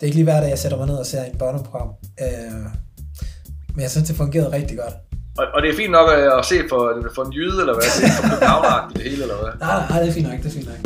[0.00, 1.88] Det er ikke lige hver dag, jeg sætter mig ned og ser et børneprogram.
[2.20, 2.52] Øh,
[3.74, 4.94] men jeg synes, det fungerede rigtig godt.
[5.38, 7.82] Og, og det er fint nok at se for, for en jyde, eller hvad?
[8.00, 9.52] Det er for det hele, eller hvad?
[9.60, 10.76] Nej, nej, det er fint nok, det er fint nok.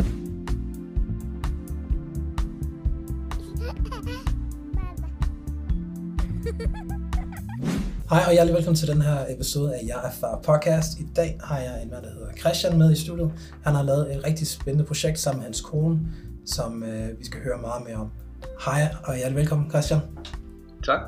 [8.09, 10.99] Hej og hjertelig velkommen til den her episode af Jeg er far podcast.
[10.99, 13.31] I dag har jeg en mand, der hedder Christian med i studiet.
[13.63, 15.99] Han har lavet et rigtig spændende projekt sammen med hans kone,
[16.45, 18.11] som øh, vi skal høre meget mere om.
[18.59, 19.99] Hej og hjertelig velkommen Christian.
[20.83, 20.99] Tak.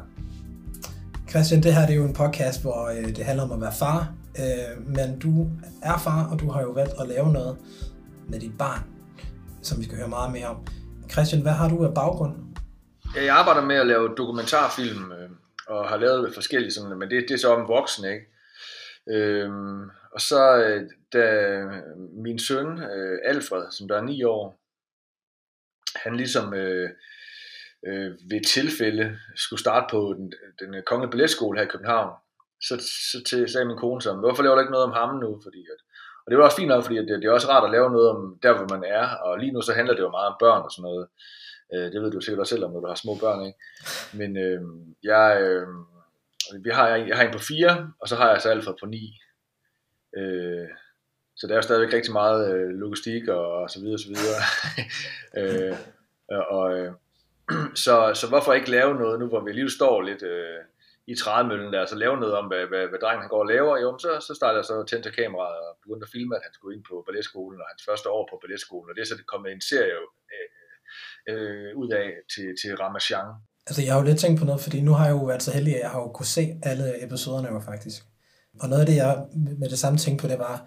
[1.30, 3.74] Christian, det her det er jo en podcast, hvor øh, det handler om at være
[3.80, 4.14] far.
[4.40, 5.50] Øh, men du
[5.84, 7.58] er far, og du har jo valgt at lave noget
[8.30, 8.82] med dit barn,
[9.62, 10.68] som vi skal høre meget mere om.
[11.12, 12.34] Christian, hvad har du af baggrund?
[13.16, 15.30] Jeg arbejder med at lave dokumentarfilm, øh,
[15.68, 18.26] og har lavet forskellige sådan, men det, det er så om voksne, ikke?
[19.10, 19.82] Øhm,
[20.14, 21.26] og så øh, da
[22.24, 24.60] min søn øh, Alfred, som der er 9 år,
[25.96, 26.90] han ligesom øh,
[27.88, 32.12] øh, ved tilfælde skulle starte på den, den øh, kongelige balletskole her i København,
[32.68, 32.76] så,
[33.12, 35.40] så til, sagde min kone så, hvorfor laver du ikke noget om ham nu?
[35.44, 35.80] Fordi at,
[36.26, 38.10] og det var også fint nok, fordi det, det er også rart at lave noget
[38.10, 40.62] om der, hvor man er, og lige nu så handler det jo meget om børn
[40.62, 41.08] og sådan noget.
[41.74, 43.60] Øh, det ved du sikkert også selv om, når du har små børn, ikke?
[44.14, 44.62] Men øh,
[45.04, 45.68] jeg, øh,
[46.64, 49.04] vi har, jeg har en på fire, og så har jeg så Alfred på ni.
[50.18, 50.68] Øh,
[51.38, 54.08] så der er jo stadigvæk rigtig meget øh, logistik og, og så videre og så
[54.08, 54.42] videre.
[55.40, 55.78] øh,
[56.50, 56.92] og, øh,
[57.86, 60.62] så, så hvorfor ikke lave noget nu, hvor vi lige står lidt øh,
[61.08, 63.74] i trædemøllen der, så lave noget om, hvad, hvad, hvad drengen han går og laver,
[63.86, 66.54] jo, så, så startede jeg så tændte til kameraet og begyndte at filme, at han
[66.54, 69.32] skulle ind på balletskolen, og hans første år på balletskolen, og det er så det
[69.34, 69.98] kommet en serie
[70.36, 70.50] øh,
[71.32, 73.28] øh, ud af til, til Ramachan.
[73.68, 75.52] Altså, jeg har jo lidt tænkt på noget, fordi nu har jeg jo været så
[75.58, 78.00] heldig, at jeg har jo kunne se alle episoderne jo faktisk.
[78.62, 79.26] Og noget af det, jeg
[79.62, 80.58] med det samme tænkte på, det var,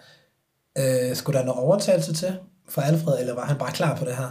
[0.80, 2.32] øh, skulle der noget overtagelse til
[2.68, 4.30] for Alfred, eller var han bare klar på det her?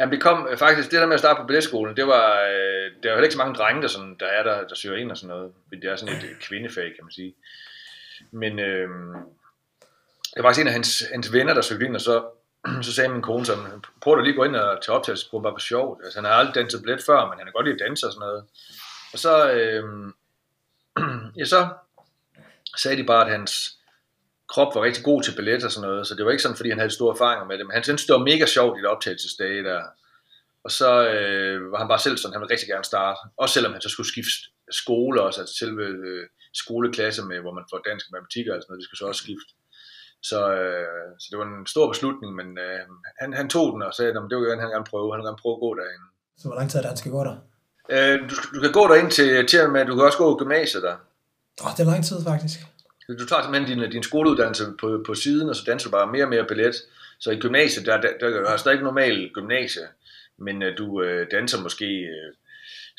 [0.00, 2.92] Jamen det kom øh, faktisk, det der med at starte på balletskolen, det var, øh,
[3.02, 5.10] der er heller ikke så mange drenge, der, sådan, der er der, der søger ind
[5.10, 5.52] og sådan noget.
[5.70, 7.34] Det er sådan et øh, kvindefag, kan man sige.
[8.30, 8.88] Men øh,
[10.34, 12.24] det var faktisk en af hans, hans venner, der søgte ind, og så,
[12.86, 13.52] så sagde min kone så,
[14.00, 16.00] prøv at lige gå ind og tage optagelse prøv bare for sjovt.
[16.04, 18.12] Altså han har aldrig danset ballet før, men han er godt lide at danse og
[18.12, 18.44] sådan noget.
[19.12, 19.84] Og så, øh,
[21.38, 21.68] ja, så
[22.76, 23.77] sagde de bare, at hans,
[24.52, 26.70] krop var rigtig god til ballet og sådan noget, så det var ikke sådan, fordi
[26.70, 28.90] han havde store erfaringer med det, men han syntes, det var mega sjovt i det
[28.94, 29.82] optagelsesdage der.
[30.64, 33.72] Og så øh, var han bare selv sådan, han ville rigtig gerne starte, også selvom
[33.72, 34.38] han så skulle skifte
[34.82, 36.24] skole også, altså selve øh,
[36.62, 39.52] skoleklasse med, hvor man får dansk matematik og sådan noget, det skulle så også skifte.
[40.30, 42.80] Så, øh, så det var en stor beslutning, men øh,
[43.20, 45.56] han, han tog den og sagde, at det var han gerne prøve, han gerne prøve
[45.56, 46.06] at gå derinde.
[46.40, 47.36] Så hvor lang tid er det, han skal gå der?
[47.94, 50.82] Øh, du, du kan gå derind til, til med, du kan også gå i gymnasiet
[50.88, 50.96] der.
[51.60, 52.58] Åh, oh, det er lang tid faktisk.
[53.08, 56.24] Du tager simpelthen din, din skoleuddannelse på, på siden, og så danser du bare mere
[56.24, 56.74] og mere ballet.
[57.18, 59.82] Så i gymnasiet, der, der, der, der er stadig normal gymnasie,
[60.38, 62.34] men uh, du uh, danser måske uh,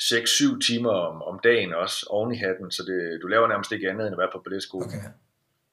[0.02, 3.90] 6-7 timer om, om dagen også oven i hatten, så det, du laver nærmest ikke
[3.90, 4.98] andet end at være på balletskole okay.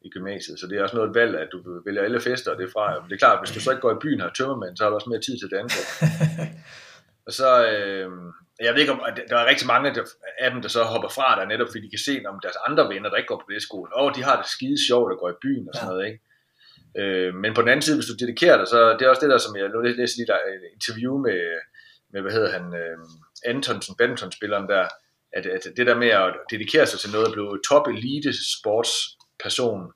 [0.01, 0.61] i gymnasiet.
[0.61, 3.05] Så det er også noget valg, at du vælger alle fester det fra.
[3.09, 4.91] Det er klart, hvis du så ikke går i byen og har tømmermænd, så har
[4.91, 5.79] du også mere tid til at danse.
[7.27, 8.11] og så, øh,
[8.61, 9.95] jeg ved ikke om, der er rigtig mange
[10.39, 12.89] af dem, der så hopper fra der, netop fordi de kan se, om deres andre
[12.89, 15.29] venner, der ikke går på det skole, og de har det skide sjovt at gå
[15.29, 15.93] i byen og sådan ja.
[15.93, 16.21] noget, ikke?
[17.01, 19.31] Øh, men på den anden side, hvis du dedikerer dig, så det er også det
[19.31, 21.41] der, som jeg nu læste lige der et interview med,
[22.13, 22.99] med hvad hedder han, øh,
[23.45, 24.89] Antonsen, badmintonspilleren der,
[25.33, 29.93] at, at det der med at dedikere sig til noget, at blive top elite sportsperson,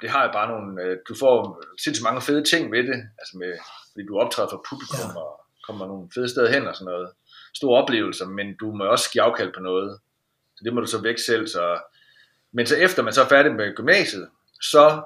[0.00, 3.34] det har jo bare nogle, øh, du får sindssygt mange fede ting ved det, altså
[3.40, 3.52] med,
[3.92, 5.20] fordi du optræder for publikum ja.
[5.22, 5.30] og
[5.66, 7.08] kommer nogle fede steder hen og sådan noget
[7.54, 9.98] store oplevelser, men du må også give afkald på noget.
[10.56, 11.46] Så det må du så væk selv.
[11.46, 11.80] Så.
[12.52, 14.28] Men så efter man så er færdig med gymnasiet,
[14.62, 15.02] så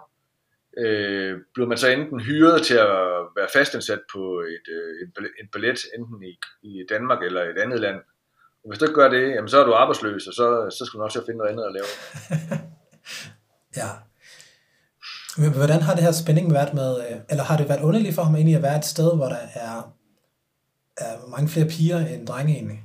[0.78, 2.98] øh, bliver man så enten hyret til at
[3.36, 7.80] være fastansat på et, øh, et, et ballet, enten i, i Danmark eller et andet
[7.80, 7.96] land.
[8.64, 10.98] Og hvis du ikke gør det, jamen, så er du arbejdsløs, og så, så skal
[10.98, 11.90] du også finde noget andet at lave.
[13.80, 13.88] ja.
[15.36, 18.22] Men hvordan har det her spænding været med, øh, eller har det været underligt for
[18.22, 19.96] ham egentlig at være et sted, hvor der er
[20.96, 22.84] er mange flere piger end drenge egentlig?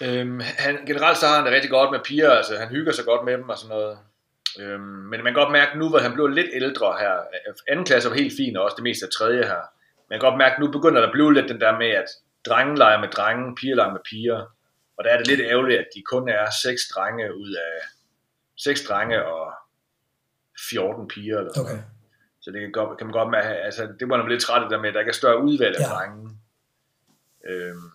[0.00, 3.04] Øhm, han, generelt så har han det rigtig godt med piger, altså han hygger sig
[3.04, 3.98] godt med dem og sådan noget.
[4.60, 7.14] Øhm, men man kan godt mærke nu, hvor han blev lidt ældre her,
[7.70, 9.62] anden klasse var helt fint, og også det meste af tredje her.
[10.10, 12.08] Man kan godt mærke, at nu begynder der at blive lidt den der med, at
[12.46, 14.40] drenge leger med drenge, piger leger med piger.
[14.98, 17.74] Og der er det lidt ærgerligt, at de kun er seks drenge ud af
[18.56, 19.52] seks drenge og
[20.70, 21.38] 14 piger.
[21.38, 21.70] Eller sådan.
[21.70, 21.82] Okay.
[22.40, 24.68] Så det kan, godt, kan man godt med, altså det var man lidt træt af
[24.68, 25.94] der med, at der ikke er større udvalg af ja.
[25.94, 26.38] drenge.
[27.48, 27.90] Øhm,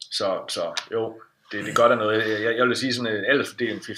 [0.00, 1.20] så, så jo,
[1.52, 2.42] det, det gør der noget.
[2.42, 3.94] Jeg, jeg vil sige sådan en aldersfordeling 50-50, 50-50,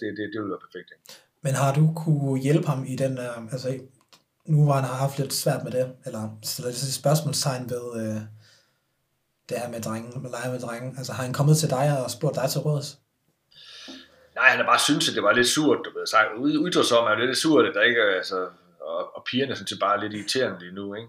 [0.00, 0.90] det, det, det vil være perfekt.
[0.94, 1.04] Ikke?
[1.42, 3.80] Men har du kunne hjælpe ham i den der, altså
[4.46, 8.20] nu hvor han har haft lidt svært med det, eller stiller lidt spørgsmålstegn ved øh,
[9.48, 10.94] det her med drengen, med lege med drengen.
[10.98, 12.98] Altså har han kommet til dig og spurgt dig til råds?
[14.34, 16.06] Nej, han har bare syntes, at det var lidt surt, du ved.
[16.06, 18.48] Sagt, udtryk som er lidt surt, at der ikke er, altså,
[18.80, 21.08] og, og pigerne synes, det bare lidt irriterende lige nu, ikke?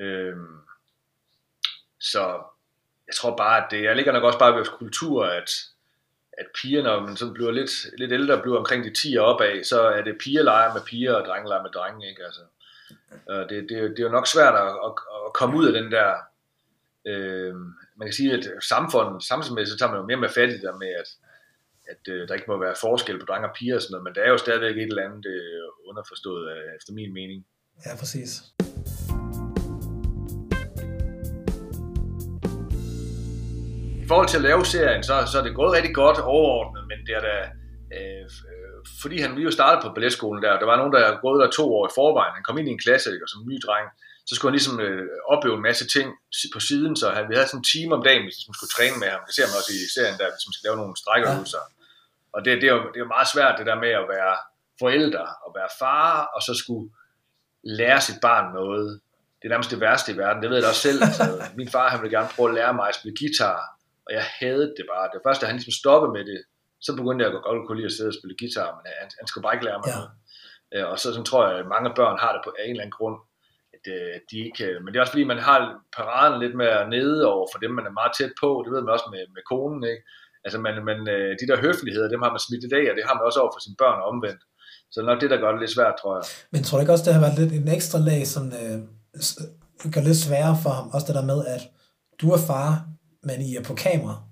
[0.00, 0.63] Øhm,
[2.12, 2.42] så
[3.06, 5.50] jeg tror bare, at det jeg ligger nok også bare ved kultur, at,
[6.32, 9.64] at piger, når man sådan bliver lidt, lidt ældre, bliver omkring de 10 år opad,
[9.64, 12.24] så er det piger leger med piger, og drenge leger med drenge, ikke?
[12.24, 12.40] Altså,
[13.30, 14.92] øh, det, det, det er jo nok svært at, at,
[15.26, 16.10] at komme ud af den der,
[17.06, 17.54] øh,
[17.96, 20.76] man kan sige, at samfundet, samtidig så tager man jo mere med fat i der
[20.76, 21.08] med, at,
[21.92, 24.14] at øh, der ikke må være forskel på drenge og piger og sådan noget, men
[24.14, 27.46] der er jo stadigvæk et eller andet øh, underforstået, øh, efter min mening.
[27.86, 28.30] Ja, præcis.
[34.04, 36.98] I forhold til at lave serien, så, så er det gået rigtig godt overordnet, men
[37.06, 37.36] det er da,
[37.96, 38.24] øh,
[39.02, 41.64] fordi han lige startede på balletskolen der, der var nogen, der er gået der to
[41.76, 43.86] år i forvejen, han kom ind i en klasse ikke, som en ny dreng,
[44.26, 46.08] så skulle han ligesom øh, opleve en masse ting
[46.54, 48.96] på siden, så han, vi havde sådan en time om dagen, hvis man skulle træne
[49.02, 49.22] med ham.
[49.26, 51.62] Det ser man også i serien der, hvis man skal lave nogle strækkerøvelser.
[51.64, 51.72] Ja.
[52.34, 54.34] Og det, det, er jo, det er jo meget svært det der med at være
[54.82, 56.86] forældre og være far, og så skulle
[57.78, 58.88] lære sit barn noget.
[59.38, 61.00] Det er nærmest det værste i verden, det ved jeg også selv.
[61.08, 61.24] Altså,
[61.60, 63.73] min far han ville gerne prøve at lære mig at spille guitar,
[64.06, 65.12] og jeg havde det bare.
[65.14, 66.40] Det første, da han ligesom stoppede med det,
[66.86, 69.26] så begyndte jeg at godt kunne lide at sidde og spille guitar, men han, han
[69.28, 69.96] skulle bare ikke lære mig ja.
[69.96, 70.10] noget.
[70.74, 72.98] Øh, og så sådan tror jeg, at mange børn har det på en eller anden
[72.98, 73.18] grund,
[73.74, 75.58] at øh, de ikke, men det er også fordi, man har
[75.96, 78.96] paraden lidt mere nede over for dem, man er meget tæt på, det ved man
[78.96, 80.02] også med, med konen, ikke?
[80.44, 83.04] Altså, man, man, øh, de der høfligheder, dem har man smidt i dag, og det
[83.08, 84.42] har man også over for sine børn omvendt.
[84.90, 86.24] Så det er nok det, der gør det lidt svært, tror jeg.
[86.52, 88.78] Men tror du ikke også, det har været lidt en ekstra lag, som øh,
[89.92, 90.86] gør det lidt sværere for ham?
[90.94, 91.62] Også det der med, at
[92.20, 92.70] du er far,
[93.24, 94.22] men I er på kamera.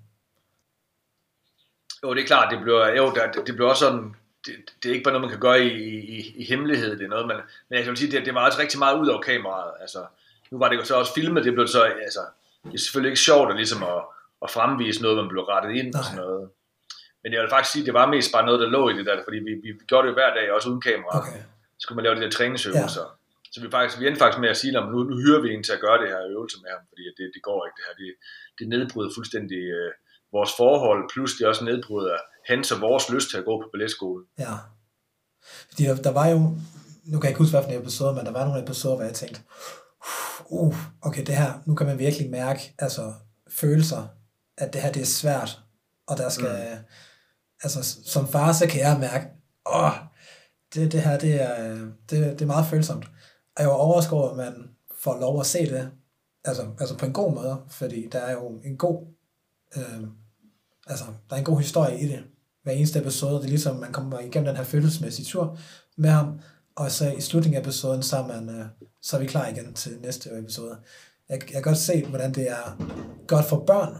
[2.03, 4.53] Jo, det er klart, det bliver, jo, det, det bliver også sådan, det,
[4.83, 7.27] det, er ikke bare noget, man kan gøre i, i, i hemmelighed, det er noget,
[7.27, 7.37] man,
[7.69, 10.05] men jeg vil sige, det, det var også rigtig meget ud over kameraet, altså,
[10.51, 12.19] nu var det jo så også filmet, det blev så, altså,
[12.63, 14.01] det er selvfølgelig ikke sjovt at, ligesom at,
[14.43, 15.99] at fremvise noget, man blev rettet ind Nej.
[15.99, 16.49] og sådan noget.
[17.23, 19.05] Men jeg vil faktisk sige, at det var mest bare noget, der lå i det
[19.05, 21.19] der, fordi vi, vi gjorde det jo hver dag, også uden kamera.
[21.19, 21.39] Okay.
[21.77, 23.01] Så skulle man lave de der træningsøvelser.
[23.01, 23.22] Ja.
[23.53, 25.63] Så vi, faktisk, vi endte faktisk med at sige, at nu, nu hyrer vi en
[25.63, 27.95] til at gøre det her øvelse med ham, fordi det, det går ikke det her.
[28.01, 28.09] Det,
[28.57, 29.91] det nedbryder fuldstændig øh,
[30.35, 32.17] vores forhold, plus det også nedbryder
[32.51, 34.21] hans og vores lyst til at gå på balletskole.
[34.45, 34.55] Ja.
[35.69, 36.39] Fordi der, der var jo,
[37.09, 39.41] nu kan jeg ikke huske, hvilken episode, men der var nogle episoder, hvor jeg tænkte,
[40.45, 43.13] uh, okay, det her, nu kan man virkelig mærke, altså,
[43.49, 44.07] følelser,
[44.57, 45.59] at det her, det er svært,
[46.07, 46.83] og der skal, mm.
[47.63, 49.25] altså, som far, så kan jeg mærke,
[49.65, 49.91] åh,
[50.73, 51.75] det, det her, det er,
[52.09, 53.05] det, det er meget følsomt.
[53.55, 54.69] Og jeg var overrasket over, at man
[54.99, 55.91] får lov at se det,
[56.45, 59.07] altså, altså på en god måde, fordi der er jo en god,
[59.77, 60.03] øh,
[60.87, 62.23] altså, der er en god historie i det.
[62.63, 65.57] Hver eneste episode, det er ligesom, man kommer igennem den her følelsesmæssige tur
[65.97, 66.39] med ham,
[66.75, 68.65] og så i slutningen af episoden, så er, man, øh,
[69.01, 70.77] så er vi klar igen til næste episode.
[71.29, 72.77] Jeg, jeg kan godt se, hvordan det er
[73.27, 73.97] godt for børn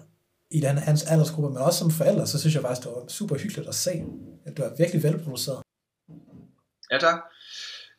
[0.52, 3.36] i den, hans aldersgruppe, men også som forældre, så synes jeg faktisk, det var super
[3.38, 4.04] hyggeligt at se.
[4.46, 5.62] At det var virkelig velproduceret.
[6.92, 7.20] Ja, tak.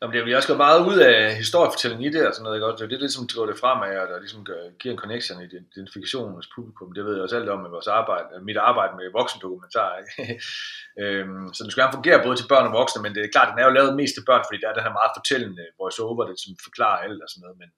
[0.05, 2.67] Jamen, det bliver også gået meget ud af historiefortælling i det, og sådan noget, ikke?
[2.77, 5.41] det er det, der ligesom driver det fremad, og der ligesom gør, giver en connection
[5.41, 6.89] i identifikation hos publikum.
[6.95, 9.89] Det ved jeg også alt om med vores arbejde, mit arbejde med voksendokumentar.
[10.01, 10.13] Ikke?
[11.03, 13.49] øhm, så den skal gerne fungere både til børn og voksne, men det er klart,
[13.51, 16.23] den er jo lavet mest til børn, fordi der er den her meget fortællende voice-over,
[16.29, 17.69] det som forklarer alt og sådan noget, men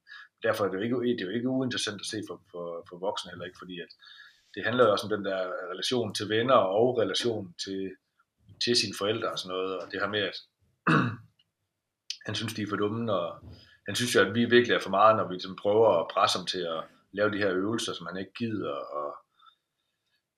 [0.45, 2.95] derfor er det jo ikke, det er jo ikke uinteressant at se for, for, for
[3.07, 3.91] voksne heller ikke, fordi at
[4.55, 5.39] det handler jo også om den der
[5.74, 7.81] relation til venner og relation til,
[8.63, 10.38] til sine forældre og sådan noget, og det her med, at
[12.27, 13.39] han synes, de er for dumme, og
[13.88, 16.38] han synes jo, at vi virkelig er for meget, når vi ligesom prøver at presse
[16.38, 19.15] ham til at lave de her øvelser, som han ikke gider, og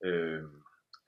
[0.04, 0.42] øh,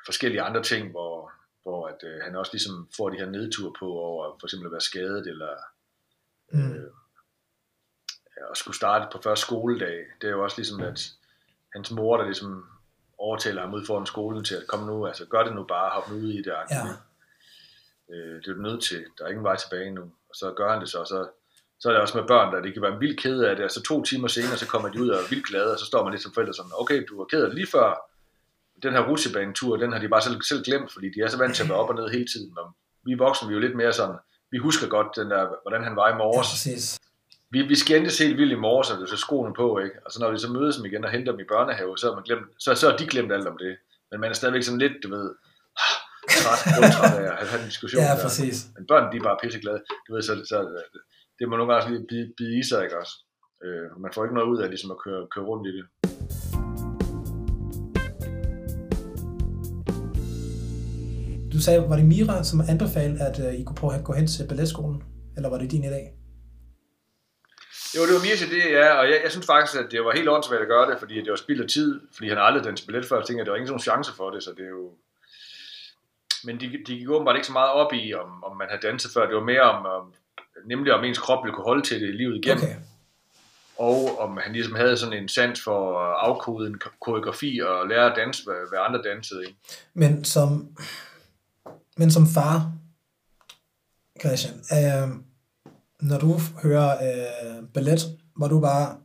[0.07, 3.87] forskellige andre ting, hvor, hvor at, øh, han også ligesom får de her nedtur på
[3.87, 5.53] over for eksempel at være skadet, eller
[6.53, 6.73] mm.
[6.73, 6.91] øh,
[8.51, 9.99] at skulle starte på første skoledag.
[10.21, 11.01] Det er jo også ligesom, at
[11.75, 12.69] hans mor, der ligesom
[13.19, 16.11] overtaler ham ud foran skolen til at komme nu, altså gør det nu bare, hop
[16.11, 16.53] nu ud i det.
[16.71, 16.85] Ja.
[18.13, 20.69] Øh, det er du nødt til, der er ingen vej tilbage nu og så gør
[20.73, 21.19] han det så, og så,
[21.81, 23.71] så er det også med børn, der det kan være vildt ked af det, og
[23.71, 26.03] så to timer senere, så kommer de ud og er vildt glade, og så står
[26.05, 27.89] man lidt som forældre sådan, okay, du var ked af det lige før,
[28.83, 31.55] den her rutsjebanetur, den har de bare selv, selv glemt, fordi de er så vant
[31.57, 32.67] til at være op og ned hele tiden, og
[33.05, 34.17] vi voksne, vi er jo lidt mere sådan,
[34.51, 36.49] vi husker godt, den der, hvordan han var i morges.
[36.49, 37.01] Ja, præcis.
[37.51, 39.97] Vi, vi skændtes helt vildt i morges, og det så skoene på, ikke?
[40.05, 42.15] Og så når vi så mødes dem igen og henter dem i børnehave, så har,
[42.15, 43.77] man glemt, så, så har de glemt alt om det.
[44.11, 45.35] Men man er stadigvæk sådan lidt, du ved,
[46.29, 46.59] træt,
[46.97, 48.03] træt af at have en diskussion.
[48.03, 48.57] ja, præcis.
[48.63, 48.71] Der.
[48.77, 49.81] Men børn, de er bare pisseglade.
[50.07, 50.57] Du ved, så, så
[51.39, 53.15] det må nogle gange lige bide, bide i sig, ikke også?
[53.65, 55.85] Øh, man får ikke noget ud af ligesom at køre, køre rundt i det.
[61.53, 64.27] Du sagde, var det Mira, som anbefalede, at uh, I kunne prøve at gå hen
[64.27, 65.03] til balletskolen?
[65.37, 66.03] Eller var det din idé?
[67.97, 70.29] Jo, det var til det, ja, og jeg, jeg synes faktisk, at det var helt
[70.29, 73.07] åndssvagt at gøre det, fordi det var spild af tid, fordi han aldrig den billet
[73.07, 74.87] før, og tænkte, at der var ingen sådan chance for det, så det er jo...
[76.45, 79.11] Men de, de gik åbenbart ikke så meget op i, om, om man havde danset
[79.15, 80.13] før, det var mere om, om
[80.67, 82.65] nemlig om ens krop ville kunne holde til det livet igennem.
[82.65, 82.77] Okay.
[83.79, 88.11] Og om han ligesom havde sådan en sans for at afkode en koreografi og lære
[88.11, 89.41] at danse, hvad, hvad andre dansede.
[89.47, 89.59] Ikke?
[89.95, 90.69] Men som,
[91.97, 92.73] men som far,
[94.21, 95.09] Christian, øh,
[96.01, 98.01] når du hører øh, ballet,
[98.37, 98.97] hvor du bare,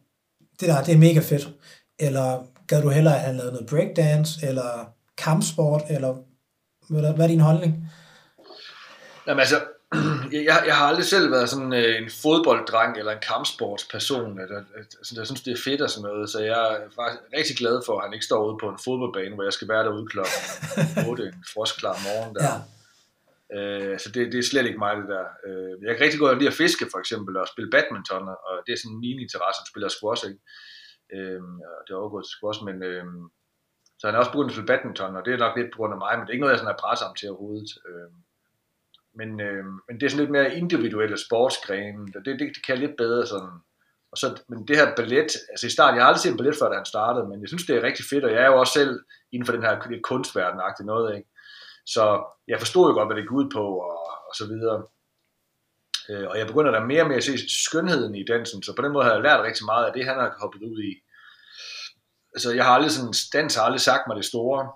[0.60, 1.50] det der, det er mega fedt,
[2.00, 4.86] eller gad du hellere have lavet noget breakdance, eller
[5.18, 6.16] kampsport, eller
[6.90, 7.92] hvad er din holdning?
[9.28, 9.62] Jamen altså,
[10.32, 14.40] jeg, jeg har aldrig selv været sådan øh, en fodbolddreng eller en kampsportsperson.
[14.40, 17.56] At, at, jeg synes, det er fedt og sådan noget, så jeg er faktisk rigtig
[17.58, 20.08] glad for, at han ikke står ude på en fodboldbane, hvor jeg skal være derude
[20.14, 20.40] klokken
[21.12, 22.36] 8 en frostklar morgen.
[22.36, 22.44] Der.
[22.48, 22.58] Ja.
[23.58, 25.26] Øh, så det, det er slet ikke mig, det der.
[25.48, 28.72] Øh, jeg kan rigtig godt lide at fiske, for eksempel, og spille badminton, og det
[28.74, 30.42] er sådan min interesse, at spille squash, ikke?
[31.16, 31.42] Øh,
[31.84, 32.78] det er overgået til squash, men...
[32.92, 33.06] Øh,
[34.00, 35.94] så han er også begyndt at spille badminton, og det er nok lidt på grund
[35.94, 37.72] af mig, men det er ikke noget, jeg sådan har presset ham til overhovedet.
[37.88, 38.12] Øh,
[39.20, 42.84] men, øh, men det er sådan lidt mere individuelle sportsgrene, det, det, det kan jeg
[42.84, 43.56] lidt bedre sådan.
[44.12, 46.60] Og så, men det her ballet, altså i starten, jeg har aldrig set en ballet
[46.60, 48.60] før, da han startede, men jeg synes, det er rigtig fedt, og jeg er jo
[48.60, 49.00] også selv
[49.32, 51.30] inden for den her kunstverden noget, ikke?
[51.86, 52.04] Så
[52.48, 54.00] jeg forstod jo godt, hvad det gik ud på, og,
[54.30, 54.78] og så videre.
[56.10, 58.82] Øh, og jeg begynder da mere og mere at se skønheden i dansen, så på
[58.82, 60.92] den måde har jeg lært rigtig meget af det, han har hoppet ud i.
[62.38, 64.72] Altså, jeg har aldrig sådan, dans har aldrig sagt mig det store,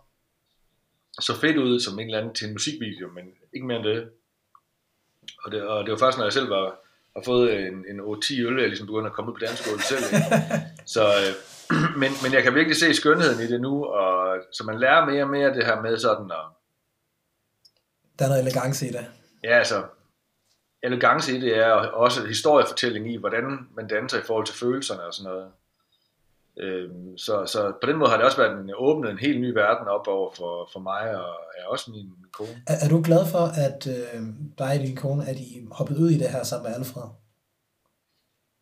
[1.19, 4.09] så fedt ud som en eller anden til en musikvideo, men ikke mere end det.
[5.43, 6.65] Og det, og det var først, når jeg selv var,
[7.15, 10.03] har fået en, en 8-10 øl, jeg ligesom begyndte at komme ud på dansegulvet selv.
[10.95, 11.33] så, øh,
[12.01, 15.23] men, men jeg kan virkelig se skønheden i det nu, og så man lærer mere
[15.23, 16.45] og mere det her med sådan at...
[18.19, 19.05] Der er noget elegance i det.
[19.43, 19.83] Ja, altså,
[20.83, 23.43] elegance i det er også historiefortælling i, hvordan
[23.75, 25.51] man danser i forhold til følelserne og sådan noget.
[26.61, 29.53] Øhm, så, så på den måde har det også været en, åbnet en helt ny
[29.53, 32.63] verden op over for, for mig og er også min kone.
[32.67, 34.21] Er, er du glad for, at øh,
[34.57, 37.09] dig og din kone, at I hoppet ud i det her sammen med Alfred?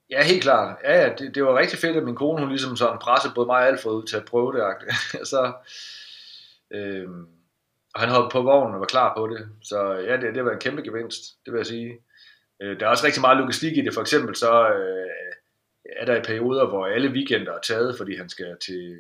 [0.10, 0.78] Ja, helt klart.
[0.84, 3.48] Ja, ja det, det var rigtig fedt, at min kone, hun ligesom sådan pressede både
[3.48, 4.64] mig og Alfred ud til at prøve det.
[5.34, 5.54] så,
[6.74, 7.26] øhm,
[7.96, 9.50] og han hoppede på vognen og var klar på det.
[9.62, 11.98] Så ja, det, det var en kæmpe gevinst, det vil jeg sige.
[12.62, 13.94] Øh, der er også rigtig meget logistik i det.
[13.94, 15.10] For eksempel så øh,
[15.98, 19.00] er der i perioder, hvor alle weekender er taget, fordi han skal til,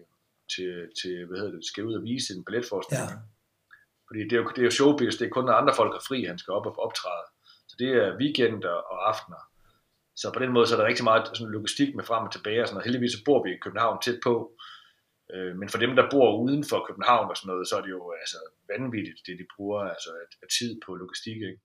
[0.55, 3.10] til, til hvad hedder det, skal ud og vise en balletforestilling.
[3.10, 3.17] Ja.
[4.08, 6.03] Fordi det er, jo, det er jo showbiz, det er kun når andre folk er
[6.08, 7.25] fri, han skal op og optræde.
[7.67, 9.41] Så det er weekender og aftener.
[10.15, 12.62] Så på den måde så er der rigtig meget sådan logistik med frem og tilbage.
[12.62, 12.88] Og sådan noget.
[12.88, 14.34] Heldigvis så bor vi i København tæt på.
[15.34, 17.89] Øh, men for dem, der bor uden for København og sådan noget, så er det
[17.98, 18.39] jo altså,
[18.72, 21.39] vanvittigt, det de bruger altså, af, af tid på logistik.
[21.50, 21.62] Ikke?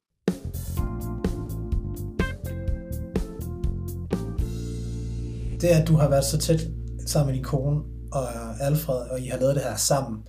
[5.64, 6.60] Det at du har været så tæt
[7.06, 8.24] sammen med din kone og
[8.60, 10.28] Alfred, og I har lavet det her sammen,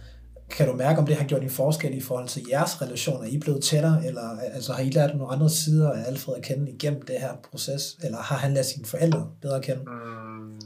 [0.50, 3.24] kan du mærke, om det har gjort en forskel i forhold til jeres relation?
[3.24, 6.44] Er I blevet tættere, eller altså, har I lært nogle andre sider af Alfred at
[6.44, 9.82] kende igennem det her proces, eller har han lært sine forældre bedre at kende?
[9.82, 10.60] Mm,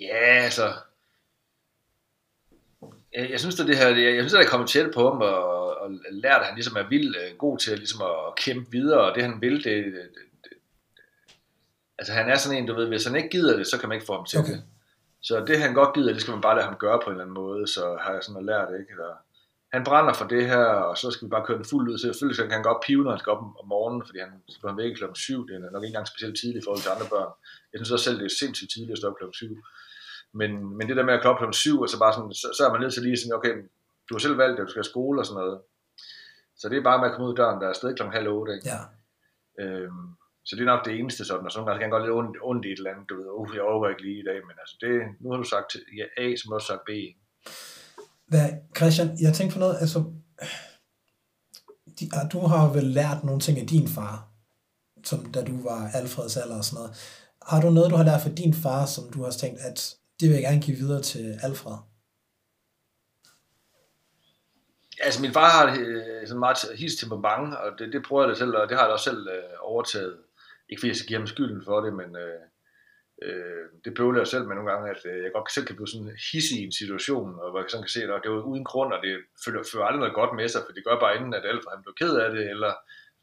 [0.00, 0.72] ja, altså...
[3.14, 5.10] Jeg, jeg synes, at det her, jeg, jeg synes, at det er kommet tæt på
[5.10, 8.70] ham, og, og lært, at han ligesom er vild øh, god til ligesom at kæmpe
[8.70, 9.84] videre, og det han vil, det,
[11.98, 13.96] altså han er sådan en, du ved, hvis han ikke gider det, så kan man
[13.96, 14.52] ikke få ham til okay.
[14.52, 14.62] det.
[15.22, 17.24] Så det han godt gider, det skal man bare lade ham gøre på en eller
[17.24, 18.90] anden måde, så har jeg sådan lært, ikke?
[18.90, 19.12] Eller,
[19.72, 21.98] han brænder for det her, og så skal vi bare køre den fuldt ud.
[21.98, 24.68] Så selvfølgelig kan han godt pive, når han skal op om morgenen, fordi han skal
[24.68, 25.46] han væk klokken 7.
[25.46, 27.32] Det er nok ikke engang specielt tidligt i forhold til andre børn.
[27.70, 29.46] Jeg synes også selv, det er sindssygt tidligt at stå op klokken 7.
[30.40, 32.60] Men, men det der med at klokke klokken 7, og så, bare sådan, så, så
[32.66, 33.54] er man nødt til lige sådan, okay,
[34.06, 35.56] du har selv valgt det, du skal have skole og sådan noget.
[36.60, 38.28] Så det er bare med at komme ud af døren, der er stadig klokken halv
[38.28, 38.54] 8.
[38.54, 38.68] Ikke?
[38.72, 38.80] Ja.
[39.62, 40.06] Øhm,
[40.46, 42.18] så det er nok det eneste sådan, og så nogle gange kan jeg godt lidt
[42.18, 44.38] ondt, ondt i et eller andet, du ved, uh, jeg overgår ikke lige i dag,
[44.48, 46.90] men altså det, nu har du sagt ja, A, som du har sagt B.
[48.30, 49.98] Hvad, Christian, jeg tænkte på noget, altså,
[51.98, 54.28] de, du har vel lært nogle ting af din far,
[55.04, 56.92] som da du var Alfreds alder og sådan noget.
[57.42, 60.28] Har du noget, du har lært fra din far, som du har tænkt, at det
[60.28, 61.76] vil jeg gerne give videre til Alfred?
[65.00, 68.38] Altså min far har øh, sådan meget his temperament, og det, det prøver jeg det
[68.38, 70.16] selv, og det har jeg også selv øh, overtaget
[70.68, 72.40] ikke fordi jeg skal give ham skylden for det, men øh,
[73.22, 75.88] øh, det bøvler jeg selv med nogle gange, at øh, jeg godt selv kan blive
[75.88, 78.64] sådan hissig i en situation, og hvor jeg sådan kan se, at det var uden
[78.64, 79.12] grund, og det
[79.44, 81.82] fører, fører aldrig noget godt med sig, for det gør bare inden, at Alfred han
[81.82, 82.72] blev ked af det, eller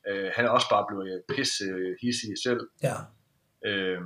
[0.08, 2.70] øh, han er også bare blevet pisse øh, hissig selv.
[2.84, 2.98] Ja.
[3.70, 4.02] Øh,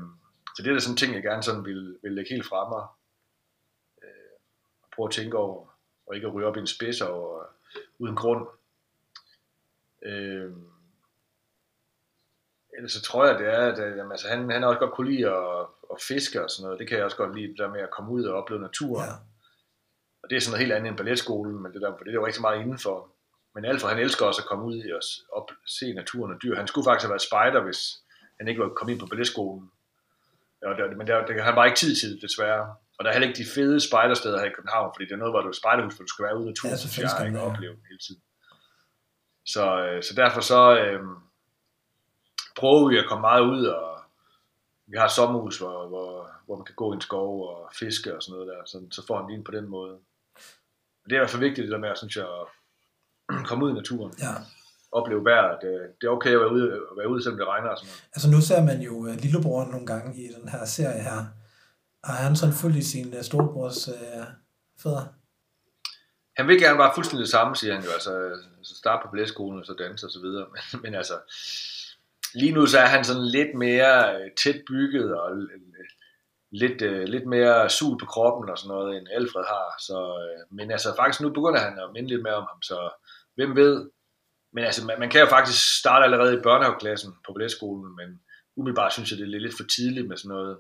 [0.56, 2.70] så det er da sådan en ting, jeg gerne sådan vil, vil lægge helt fra
[2.70, 2.84] mig.
[4.04, 4.34] Øh,
[4.96, 5.78] prøve at tænke over,
[6.08, 7.46] og ikke at ryge op i en spids og
[8.00, 8.48] uden grund.
[10.06, 10.52] Øh,
[12.78, 15.28] ellers så tror jeg, det er, at jamen, altså, han, han også godt kunne lide
[15.30, 16.80] at, at fiske og sådan noget.
[16.80, 19.10] Det kan jeg også godt lide, det der med at komme ud og opleve naturen.
[19.10, 19.14] Ja.
[20.24, 22.26] Og det er sådan noget helt andet end balletskolen, men det der, det er jo
[22.26, 22.98] rigtig meget indenfor.
[23.56, 25.02] Men Alfred, han elsker også at komme ud og
[25.38, 26.56] op, se naturen og dyr.
[26.56, 27.82] Han skulle faktisk have været spejder, hvis
[28.40, 29.72] han ikke var kommet ind på balletskolen.
[30.62, 32.76] Ja, men der, der, han var ikke tid til desværre.
[32.98, 35.34] Og der er heller ikke de fede spejdersteder her i København, fordi det er noget,
[35.34, 37.42] hvor du er spejderhus, hvor du skal være ude i naturen, ja, så jeg ikke
[37.42, 38.22] opleve hele tiden.
[39.46, 41.02] Så, øh, så derfor så øh,
[42.58, 44.00] prøver vi at komme meget ud, og
[44.88, 48.16] vi har et sommerhus, hvor, hvor, hvor man kan gå i en skov og fiske
[48.16, 49.94] og sådan noget der, så, så får han lige på den måde.
[51.04, 53.72] Og det er i hvert fald vigtigt, det der med, synes jeg, at komme ud
[53.72, 54.14] i naturen.
[54.20, 54.34] Ja
[54.92, 55.58] opleve vejret.
[55.62, 57.90] Det, det er okay at være ude, at være ude, selvom det regner og sådan
[57.90, 58.04] noget.
[58.16, 61.26] Altså nu ser man jo uh, lillebror nogle gange i den her serie her.
[62.04, 64.26] Har han sådan fuldt i sin uh, storebrors uh,
[64.84, 65.08] fædre?
[66.38, 67.92] Han vil gerne bare fuldstændig det samme, siger han jo.
[67.92, 68.12] Altså,
[68.62, 70.46] så starte på balletskolen, og så danse og så videre.
[70.54, 71.14] Men, men altså,
[72.36, 75.30] lige nu så er han sådan lidt mere tæt bygget, og
[76.52, 79.68] lidt, uh, lidt mere sul på kroppen og sådan noget, end Alfred har.
[79.88, 79.98] Så,
[80.52, 82.78] men altså, faktisk nu begynder han at minde lidt mere om ham, så
[83.36, 83.90] hvem ved,
[84.54, 88.10] men altså, man, man kan jo faktisk starte allerede i børnehaveklassen på balletskolen, men
[88.58, 90.58] umiddelbart synes jeg, det er lidt for tidligt med sådan noget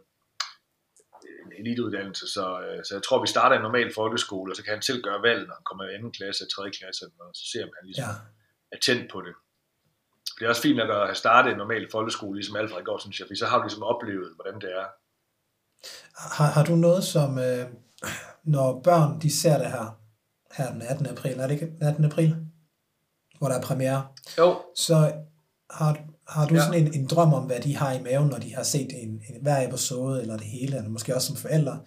[1.45, 4.74] en eliteuddannelse, så, øh, så jeg tror, vi starter en normal folkeskole, og så kan
[4.74, 7.63] han selv gøre valg, når han kommer i anden klasse, tredje klasse, og så ser
[7.65, 8.75] man, han ligesom ja.
[8.75, 9.33] er tændt på det.
[10.39, 13.27] Det er også fint at have startet en normal folkeskole, ligesom Alfred går, synes jeg,
[13.27, 14.86] for så har vi ligesom oplevet, hvordan det er.
[16.36, 17.65] Har, har du noget som, øh,
[18.44, 19.98] når børn de ser det her,
[20.51, 21.08] her den 18.
[21.08, 22.06] april, er det ikke 18.
[22.06, 22.48] april?
[23.38, 24.08] hvor der er premiere.
[24.38, 24.56] Jo.
[24.75, 25.13] Så
[25.70, 26.62] har, har du ja.
[26.62, 29.10] sådan en, en drøm om, hvad de har i maven, når de har set en,
[29.10, 31.79] en hver episode, eller det hele, eller måske også som forældre?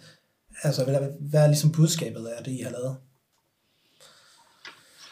[0.63, 2.97] Altså, hvad, hvad er ligesom budskabet af det, I har lavet?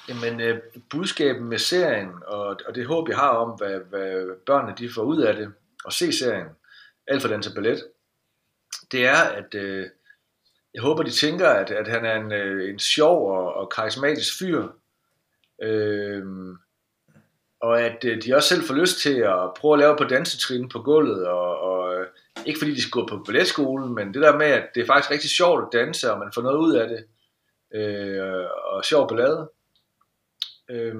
[0.09, 4.75] Jamen, øh, budskabet med serien, og, og det håb, jeg har om, hvad, hvad børnene
[4.77, 5.53] de får ud af det,
[5.85, 6.47] og se serien,
[7.07, 7.87] alt for den til ballet,
[8.91, 9.87] det er, at øh,
[10.73, 14.39] jeg håber, de tænker, at, at han er en, øh, en sjov og, og karismatisk
[14.39, 14.67] fyr,
[15.61, 16.25] Øh,
[17.61, 20.69] og at øh, de også selv får lyst til at prøve at lave på dansetrin
[20.69, 22.07] på gulvet, og, og øh,
[22.45, 25.11] ikke fordi de skal gå på balletskolen, men det der med, at det er faktisk
[25.11, 27.05] rigtig sjovt at danse, og man får noget ud af det,
[27.79, 29.49] øh, og sjov ballade.
[30.69, 30.95] Øh,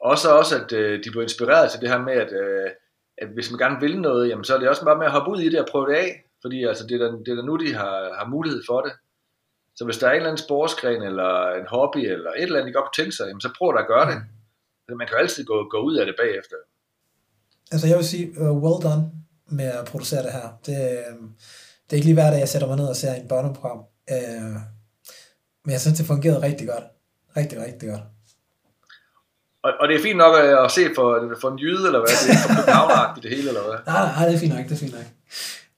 [0.00, 2.70] også også, at øh, de bliver inspireret til det her med, at, øh,
[3.18, 5.30] at hvis man gerne vil noget, jamen, så er det også bare med at hoppe
[5.30, 7.42] ud i det og prøve det af, fordi altså, det, er da, det er da
[7.42, 8.92] nu, de har, har mulighed for det.
[9.76, 12.70] Så hvis der er en eller anden sportsgren, eller en hobby, eller et eller andet,
[12.70, 14.18] I godt kunne tænke sig, jamen, så prøv at gøre det.
[14.88, 14.96] Mm.
[14.96, 16.56] Man kan jo altid gå, gå ud af det bagefter.
[17.72, 19.04] Altså jeg vil sige, uh, well done
[19.46, 20.48] med at producere det her.
[20.66, 21.28] Det, uh,
[21.84, 23.78] det er ikke lige hver dag, jeg sætter mig ned og ser en børneprogram.
[24.14, 24.56] Uh,
[25.64, 26.84] men jeg synes, det fungerede rigtig godt.
[27.36, 28.02] Rigtig, rigtig godt.
[29.64, 32.08] Og, og det er fint nok at se for, for en jyde, eller hvad?
[32.26, 33.78] Det er for københavn det hele, eller hvad?
[33.86, 35.04] Nej, nej, det er fint nok, det er fint nok.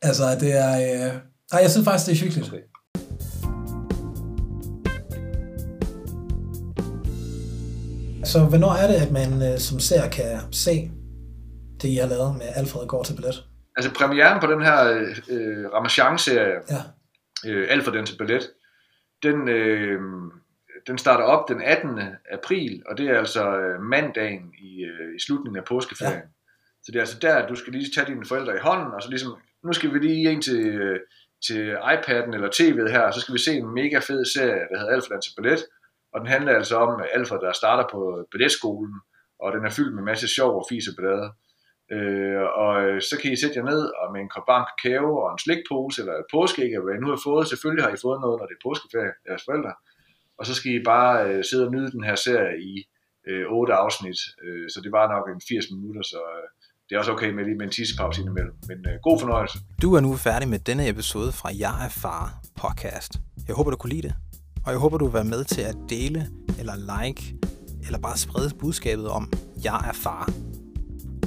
[0.02, 0.72] Altså, det er...
[1.06, 1.14] Uh,
[1.52, 2.48] nej, jeg synes faktisk, det er hyggeligt.
[2.48, 2.62] Okay.
[8.24, 10.90] Så hvornår er det, at man øh, som ser kan se
[11.82, 13.44] det, I har lavet med Alfred går til ballet?
[13.76, 14.78] Altså premieren på den her
[15.30, 16.82] øh, Ramachan-serie, ja.
[17.46, 18.50] øh, Alfred den til ballet,
[19.22, 20.00] den, øh,
[20.86, 22.00] den starter op den 18.
[22.32, 26.14] april, og det er altså øh, mandagen i, øh, i slutningen af påskeferien.
[26.14, 26.28] Ja.
[26.82, 29.10] Så det er altså der, du skal lige tage dine forældre i hånden, og så
[29.10, 29.32] ligesom,
[29.64, 31.00] nu skal vi lige ind til, øh,
[31.46, 34.78] til iPad'en eller tv'et her, og så skal vi se en mega fed serie, der
[34.78, 35.64] hedder Alfred til ballet,
[36.12, 38.94] og den handler altså om Alfred, der starter på balletskolen,
[39.40, 41.30] og den er fyldt med masse sjov og fise blader.
[41.96, 45.08] Øh, og øh, så kan I sætte jer ned og med en kop varm kakao
[45.22, 47.48] og en slikpose eller et påskeæg, hvad I nu har fået.
[47.48, 49.72] Selvfølgelig har I fået noget, når det er påskeferie, jeres forældre.
[50.42, 52.72] Og så skal I bare øh, sidde og nyde den her serie i
[53.28, 54.18] øh, 8 afsnit.
[54.44, 56.46] Øh, så det var nok en 80 minutter, så øh,
[56.86, 58.54] det er også okay med lige med en tissepause indimellem.
[58.68, 59.58] Men øh, god fornøjelse.
[59.82, 62.24] Du er nu færdig med denne episode fra Jeg er far
[62.62, 63.12] podcast.
[63.48, 64.14] Jeg håber, du kunne lide det.
[64.64, 66.20] Og jeg håber, du vil være med til at dele,
[66.60, 67.34] eller like,
[67.86, 69.32] eller bare sprede budskabet om,
[69.64, 70.24] jeg er far.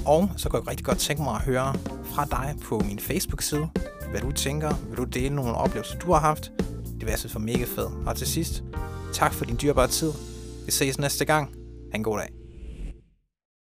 [0.05, 1.73] Og så kan jeg rigtig godt tænke mig at høre
[2.13, 3.67] fra dig på min Facebook-side,
[4.11, 6.51] hvad du tænker, vil du dele nogle oplevelser, du har haft.
[6.95, 8.07] Det vil jeg synes var mega fedt.
[8.07, 8.63] Og til sidst,
[9.15, 10.11] tak for din dyrbare tid.
[10.65, 11.49] Vi ses næste gang.
[11.91, 12.44] Ha' en god dag.